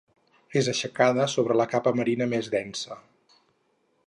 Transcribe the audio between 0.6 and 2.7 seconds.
És aixecada sobre la capa marina més